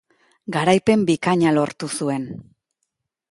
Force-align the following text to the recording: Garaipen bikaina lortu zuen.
Garaipen 0.55 1.03
bikaina 1.09 1.53
lortu 1.57 1.89
zuen. 1.97 2.27